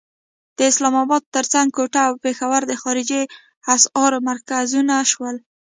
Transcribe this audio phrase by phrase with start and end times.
[0.57, 3.21] د اسلام اباد تر څنګ کوټه او پېښور د خارجي
[3.75, 5.35] اسعارو مرکزونه شول.